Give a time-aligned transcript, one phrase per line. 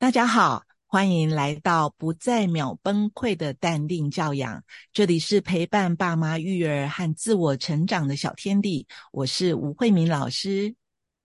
[0.00, 4.62] 大家好，欢迎来到不再秒崩溃的淡定教养。
[4.92, 8.86] 这里是陪伴爸妈育儿和自我成长的小天地。
[9.10, 10.72] 我是吴慧敏老师，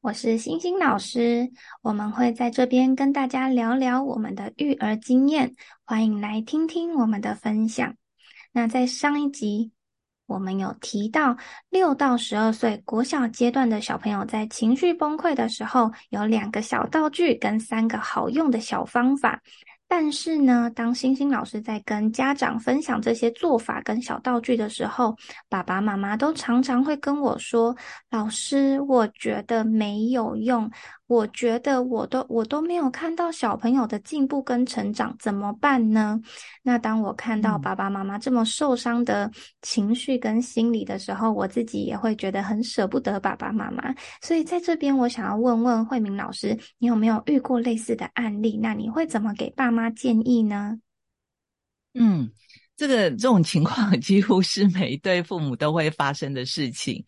[0.01, 1.51] 我是星星老师。
[1.83, 5.53] 我们会在这边跟大家聊聊我们的育儿经验，
[5.85, 7.95] 欢迎来听听我们的分享。
[8.51, 9.71] 那在上一集。
[10.25, 11.35] 我们有提到，
[11.69, 19.41] 六到十二岁国小阶段的小朋友在情绪崩溃的时候，有两个小道具跟三个好用的小方法。
[19.85, 25.15] 但是呢，当星星老师在跟家长分享这些做法跟小道具的时候，
[25.49, 27.75] 爸爸妈妈都常常会跟我说
[28.09, 30.71] ：“老师，我觉得没有用。”
[31.07, 36.19] 我觉得我都我都没有看到小朋友的进步跟成长，怎么办呢？
[36.63, 39.29] 那当我看到爸爸妈妈这么受伤的
[39.61, 43.93] 情绪跟心理的时候，我自己也会觉得很舍不得爸爸妈妈。
[44.21, 48.57] 所以在这边，我想要问问慧明老师，你有没有遇过类似的案例？
[48.61, 50.79] 那你会怎么给爸妈建议呢？
[51.93, 52.31] 嗯。
[52.75, 57.03] 这个这种情况 几乎是每一对父母都会发生的事情，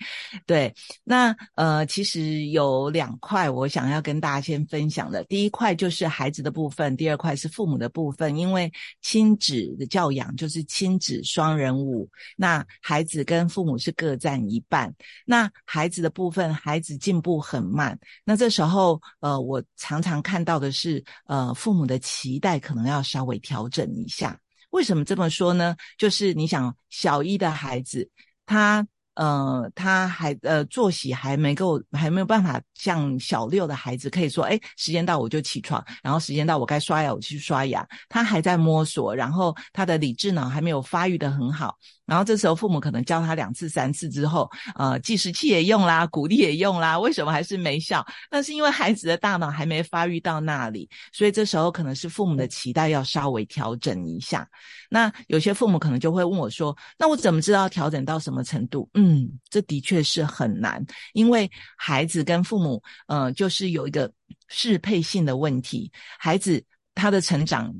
[0.45, 0.73] 对。
[1.03, 5.23] 那呃，其实有两块我想要跟大家先分享的。
[5.25, 8.37] 第一块就是孩子的部分，第二块是父母的部分。
[8.37, 8.71] 因为
[9.01, 14.93] 亲子的教养就是亲子双人舞，那孩子跟父母是各占一半。
[15.25, 24.39] 那孩子的部分，孩子进步很慢，那这时候呃，我常常看到的是呃，父母的期待可能要稍微调整一下。
[24.75, 25.73] 为什么这么说呢？
[25.97, 28.09] 就是你想小一的孩子，
[28.45, 37.87] 他呃，他还呃，作息还没够，还没有办法像小六的孩子可以说，哎，时间到我就起床，然后时间到我该刷牙我就去刷牙。
[38.09, 41.77] 他还在摸索，然后他的理智脑还没有发育的很好。
[42.05, 48.05] 然后这时候父母可能教他两次三次之后，呃，计时器也用啦，鼓励也用啦，为什么还是没效？
[48.29, 54.47] 那是因为孩子的大脑还没发育到那里，所以这时候可能是父母的期待要稍微调整一下。
[54.89, 64.11] 那有些父母可能就会问我说：“那我怎么知道调整到什么程度？”嗯，这的确是很难，因为孩子跟父母，呃，就是有一个
[64.47, 67.73] 适配性的问题，孩子他的成长。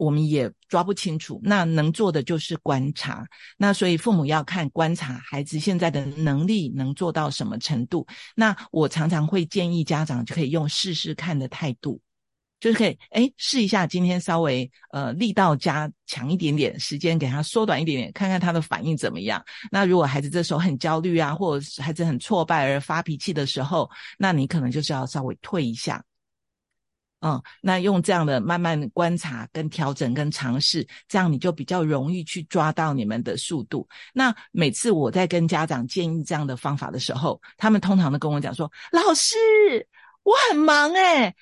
[0.00, 3.22] 我们也抓不清楚，那能做的就是观察。
[3.58, 8.06] 那所以父母要看观察孩子现在的能力能做到什么程度。
[8.34, 12.00] 那我常常会建议家长就可以用试试看的态度，
[12.60, 19.44] 就是可以哎试一下，今天稍微呃力道加强一点点，时间给他缩短一点点，看看他的反应怎么样。
[19.70, 26.02] 那如果孩子这时候很焦虑啊，或者孩子很挫败而发脾气的时候，那你可能就是要稍微退一下。
[27.20, 33.86] 嗯，那用这样的慢慢观察、跟调整、跟尝试，这样你就比较容易去抓到你们的速度。
[34.14, 39.36] 那每次我在跟家长建议这样的方法的时候，他们通常都跟我讲说：“老师，
[40.22, 41.34] 我很忙诶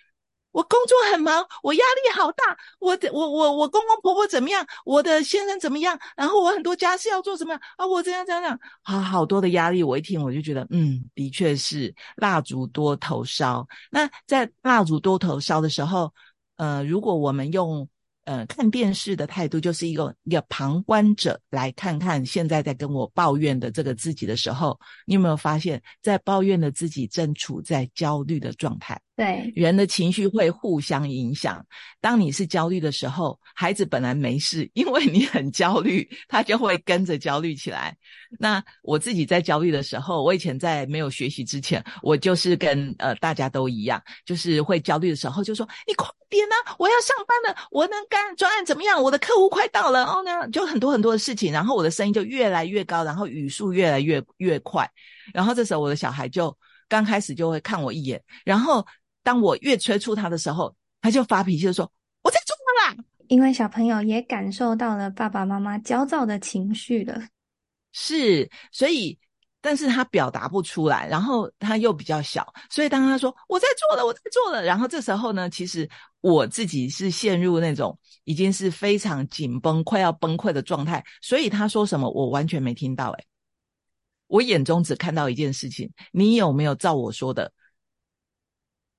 [0.51, 2.57] 我工作很忙，我压力好大。
[2.81, 4.67] 我的我我我公公婆婆怎么样？
[4.85, 5.99] 我的先生怎么样？
[6.17, 7.87] 然后我很多家事要做，什么啊？
[7.87, 9.83] 我这样这样这样，好好多的压力。
[9.83, 13.67] 我一听我就觉得，嗯，的确是蜡烛多头烧。
[13.91, 16.13] 那在蜡烛多头烧的时候，
[16.57, 17.87] 呃，如果我们用
[18.25, 28.99] 呃看电视的态度，就是一个一个旁观者来看看现在在跟我抱怨的这个自己的时候，你有没有发现，在抱怨的自己正处在焦虑的状态？
[29.19, 31.67] 对，人的情绪会互相影响。
[32.01, 37.97] 当你是焦虑的时候，孩子本来没事， 因为你很焦虑，他就会跟着焦虑起来。
[38.39, 49.03] 那我自己在焦虑的时候，我以前在没有学习之前，我就是跟呃大家都一样，就是会焦虑的时候就说：“你快点啊，我要上班了，我能干专案怎么样？
[49.03, 54.89] 我的客户快到了哦，呢就很多很多的事情。”然后我的声音就越来越高，然后语速越来越越快。
[55.35, 56.57] 然后这时候我的小孩就
[56.89, 58.87] 刚开始就会看我一眼，然后。
[59.29, 61.93] 当我越催促他的时候，他就发脾气，就说
[62.25, 67.21] ：“我在做啦！”因为小朋友也感受到了爸爸妈妈焦躁的情绪了。
[67.93, 69.19] 是，所以，
[69.61, 75.87] 但是他表达不出来，然后他又比较小，所以当他说“我在做了，我在做了”，然后这时候呢，其实
[76.23, 83.11] 我自己是陷入那种已经是非常紧绷、快要崩溃的状态，所以他说什么我完全没听到。
[83.11, 83.27] 诶
[84.27, 87.53] 我眼中只看到一件事情：你有没有照我说的？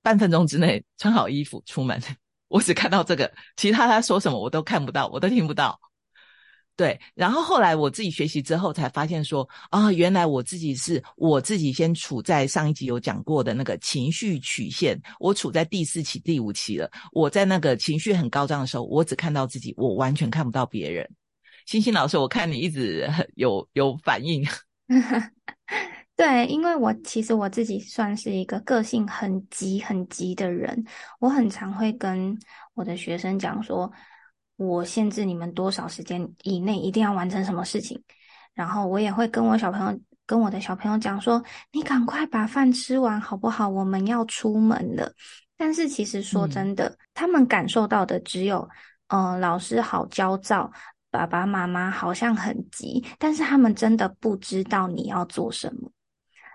[0.02, 2.00] 半分钟之内穿好衣服出门，
[2.48, 5.78] 我只看到这个，其他他说什么我都看不到，我都听不到。
[6.76, 16.90] 对，然后后来我自己学习之后才发现说，啊，原来我自己是我自己先处在上一集有讲过的那个情绪曲线，我处在第四期、第五期了。
[17.12, 21.06] 我在那个情绪很高涨的时候，我只看到自己，我完全看不到别人。
[21.66, 24.42] 星星老师，我看你一直有有反应。
[26.20, 30.84] 对，因为我其实我自己算是一个个性很急、很急的人，
[31.18, 32.38] 我很常会跟
[32.74, 33.90] 我的学生讲说，
[34.56, 37.98] 我限制你们多少时间以内一定要完成什么事情，
[38.52, 43.66] 然后我也会跟我小朋友、跟我的小朋友讲说，你赶快把饭吃完好不好？
[43.66, 45.10] 我们要出门了。
[45.56, 48.68] 但是其实说真的，他们感受到的只有，
[49.06, 50.70] 嗯，老师好焦躁，
[51.10, 55.90] 爸爸妈妈好像很急，但是他们真的不知道你要做什么。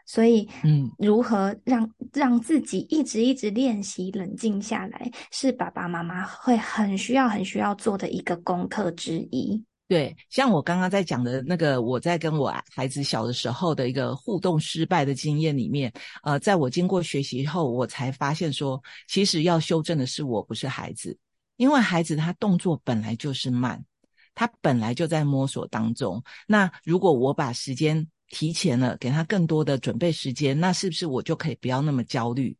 [0.06, 9.64] 所以，嗯，如何让让自己一直一直练习冷静下来，是爸爸妈妈会很需要、很需要做的一个功课之一。
[9.88, 15.94] 对，像我刚刚在讲的那个，我在跟我孩子小的时候的一个互动失败的经验里面，
[16.24, 21.16] 呃，在我经过学习后，我才发现说，其实要修正的是我，不是孩子，
[21.58, 23.86] 因为孩子他动作本来就是慢，
[24.34, 26.24] 他本来就在摸索当中。
[26.48, 32.56] 那如果我把时间提前了，给他更多的准备时间，那是不是我就可以不要那么焦虑？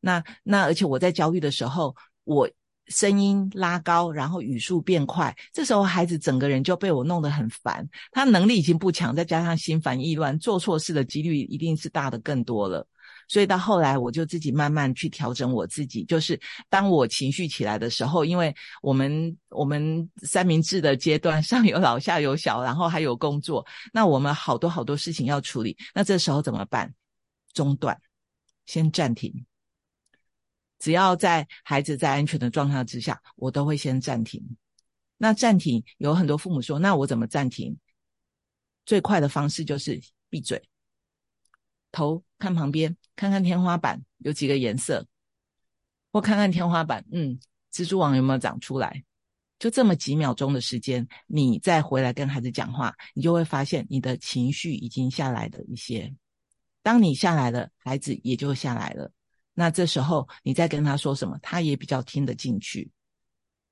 [0.00, 2.48] 那那而且我在焦虑的时候，我
[2.86, 7.88] 声音拉高，然后语速变快，这时候孩子整个人就被我弄得很烦。
[8.12, 12.86] 他能力已经不强，再加上心烦意乱，做错事的几率一定是大的更多了。
[13.28, 16.04] 所以到后来，我就自己慢慢去调整我自己。
[16.04, 25.76] 就是当我情绪起来的时候，因为我们我们三明治的阶段， 上有老下有小，然后还有工作，那我们好多好多事情要处理。
[25.94, 26.94] 那这时候怎么办？
[27.52, 28.00] 中断，
[28.66, 29.46] 先暂停。
[30.78, 34.56] 只要在孩子在安全的状态之下，我都会先暂停。
[35.16, 37.76] 那暂停有很多父母说，那我怎么暂停？
[38.84, 40.62] 最快的方式就是闭嘴。
[41.90, 45.04] 头看旁边，看看天花板有几个颜色，
[46.12, 47.38] 或看看天花板，嗯，
[47.72, 49.02] 蜘蛛网有没有长出来？
[49.58, 56.14] 就这么几秒钟的时间，你再回来跟孩子讲话，你就会发现你的情绪已经下来了一些。
[56.82, 59.10] 当你下来了，孩子也就下来了。
[59.54, 62.90] 那这时候你再跟他说什么，他也比较听得进去。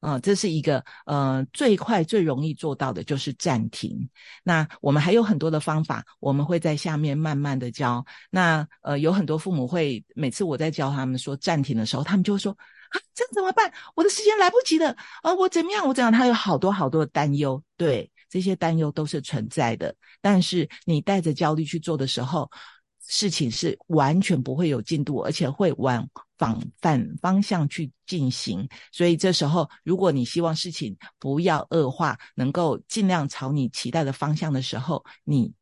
[0.07, 4.07] 嗯，这是一个呃最快最容易做到的，就是暂停。
[4.43, 8.05] 那我们还有很多的方法，我们会在下面慢慢的教。
[8.31, 13.73] 那呃有很多父母会每次我在教他们说暂停的时候，他们就会说啊，这样怎么办？
[13.95, 15.89] 我的时间来不及了啊，我怎么样？
[15.89, 16.13] 我怎样？
[16.13, 19.95] 他有好多好多的担忧，对这些担忧都是存在的。
[20.21, 22.51] 但是你带着焦虑去做的时候，
[23.07, 26.09] 事情是完全不会有进度，而且会往。
[26.37, 35.55] 反反方向去进行，所以这时候，如果你希望事情不要恶化，能够尽量朝你期待的方向的时候，你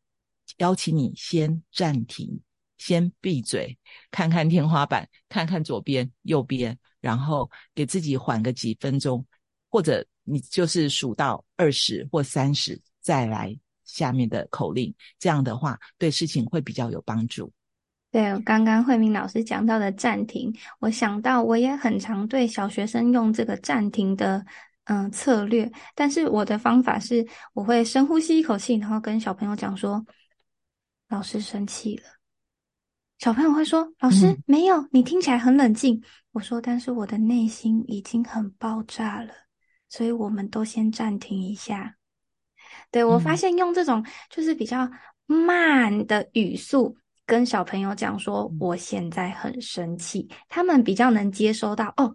[0.56, 2.41] 邀请你先暂停，
[2.79, 3.79] 先闭嘴，
[4.11, 9.25] 看看天花板，看看左边、右边，然后给自己缓个几分钟，
[9.69, 13.55] 或者你就是数到二十或三十，再来
[13.93, 17.53] 下面的口令，这样的话对事情会比较有帮助。
[18.11, 24.44] 对，刚刚慧明老师讲到的暂停，我想到我也很常对小学生用这个暂停的
[24.85, 30.05] 嗯策略，但是我的方法是，我会深呼吸一口气，然后跟小朋友讲说，
[31.09, 32.03] 老师生气了。
[33.19, 36.03] 小朋友会说，老师没有，你听起来很冷静。
[36.33, 39.33] 我说，但是我的内心已经很爆炸了，
[39.89, 41.97] 所以我们都先暂停一下。
[42.90, 44.88] 对我发现用这种就是比较
[45.26, 46.96] 慢的语速。
[47.24, 51.86] 跟小朋友讲说，我现在很生气，他们比较能接收到。
[51.96, 52.12] 哦，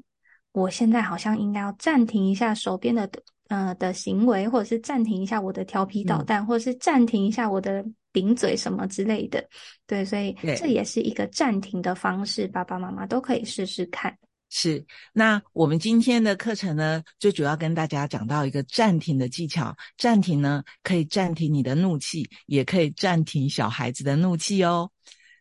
[0.52, 3.10] 我现在好像应该要暂停一下手边的
[3.48, 9.44] 呃的行为，或者是暂停一下我的调皮捣蛋，或者是暂停一下我的顶嘴什么之类的。
[9.88, 14.16] 对，所以这也是一个暂停的方式，爸爸妈妈都可以试试看。
[14.50, 19.76] 是，那我们今天的课程呢，最主要跟大家讲到一个暂停的技巧。
[19.98, 24.90] 暂停呢，可以暂停你的怒气，也可以暂停小孩子的怒气哦。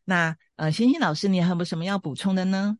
[0.05, 2.77] 那呃，星星老师，你还有什么要补充的呢？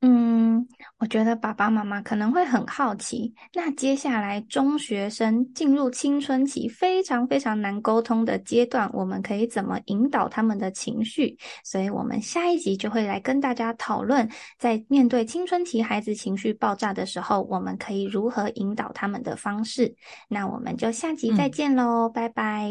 [0.00, 0.64] 嗯，
[0.98, 11.36] 我觉得爸爸妈妈可能会很好奇，那接下来中学生进入青春期非常非常难沟通的阶段，我们可以怎么引导他们的情绪？
[11.64, 19.92] 所以，我们下一集就会来跟大家讨论，在面对青春期孩子情绪爆炸的时候，我们可以如何引导他们的方式。
[20.28, 22.70] 那我们就下集再见喽，拜拜，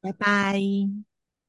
[0.00, 1.15] 拜拜。